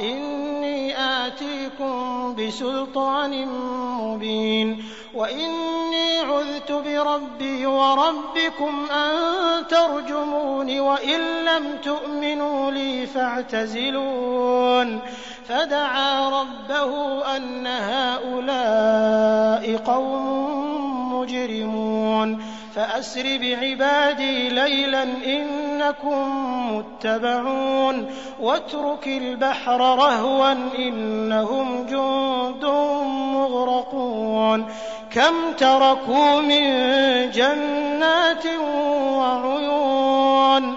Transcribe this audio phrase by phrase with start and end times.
[0.00, 3.46] إني آتيكم بسلطان
[4.00, 4.84] مبين
[5.14, 15.00] وإني عذت بربي وربكم أن ترجمون وإن لم تؤمنوا لي فاعتزلون
[15.48, 20.50] فدعا ربه أن هؤلاء قوم
[21.20, 22.44] مجرمون
[22.74, 25.02] فأسر بعبادي ليلا
[25.80, 28.10] إنكم متبعون
[28.40, 32.64] واترك البحر رهوا إنهم جند
[33.34, 34.66] مغرقون
[35.10, 36.70] كم تركوا من
[37.30, 38.46] جنات
[39.16, 40.76] وعيون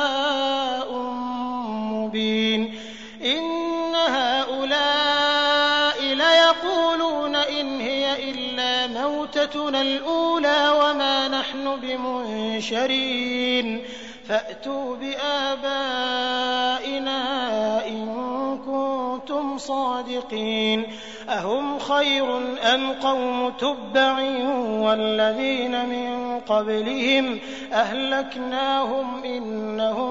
[9.55, 13.81] موتتنا الأولى وما نحن بمنشرين.
[14.29, 15.61] فأتوا بآبائنا
[17.87, 18.07] إن
[18.65, 20.85] كنتم صادقين.
[21.29, 22.37] أهم خير
[22.73, 24.19] أم قوم تبع
[24.79, 27.39] والذين من قبلهم
[27.73, 30.10] أهلكناهم إنهم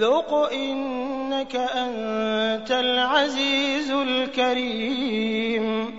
[0.00, 5.96] ذق إنك أنت العزيز الكريم.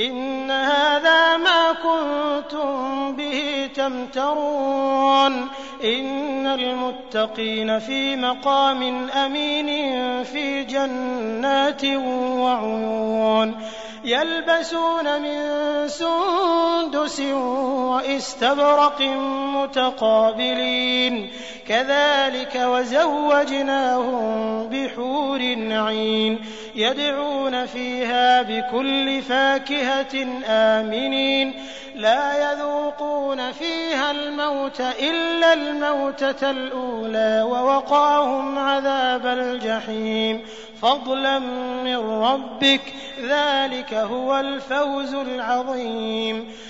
[0.00, 5.48] إن هذا ما كنتم به تمترون.
[5.84, 9.68] إن المتقين في مقام أمين
[10.24, 13.54] في جنات وعيون.
[14.04, 15.38] يلبسون من
[16.80, 19.00] سندس واستبرق
[19.54, 21.30] متقابلين
[21.68, 24.22] كذلك وزوجناهم
[24.68, 25.40] بحور
[25.70, 26.38] عين
[26.74, 31.54] يدعون فيها بكل فاكهة آمنين
[31.94, 40.42] لا يذوقون فيها الموت إلا الموتة الأولى ووقاهم عذاب الجحيم
[40.82, 41.38] فضلا
[41.84, 42.80] من ربك
[43.22, 46.48] ذلك هو الفوز العظيم